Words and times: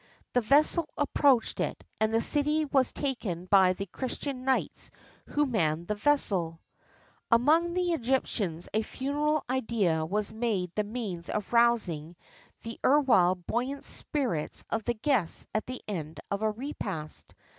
The 0.33 0.41
vessel 0.41 0.89
approached 0.97 1.59
it, 1.59 1.83
and 1.99 2.11
the 2.11 2.21
city 2.23 2.65
was 2.65 2.91
taken 2.91 3.45
by 3.45 3.73
the 3.73 3.85
Christian 3.85 4.43
knights 4.43 4.89
who 5.27 5.45
manned 5.45 5.87
the 5.87 5.93
vessel.[XXXIV 5.93 7.29
31] 7.29 7.39
Among 7.39 7.73
the 7.75 7.91
Egyptians 7.91 8.67
a 8.73 8.81
funereal 8.81 9.43
idea 9.47 10.03
was 10.03 10.33
made 10.33 10.73
the 10.73 10.83
means 10.83 11.29
of 11.29 11.53
rousing 11.53 12.15
the 12.63 12.79
erewhile 12.83 13.35
buoyant 13.35 13.85
spirits 13.85 14.63
of 14.71 14.83
the 14.85 14.95
guests 14.95 15.45
at 15.53 15.67
the 15.67 15.83
end 15.87 16.19
of 16.31 16.41
a 16.41 16.49
repast. 16.49 17.35